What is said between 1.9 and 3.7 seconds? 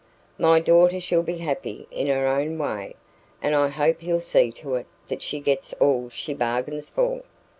in her own way and I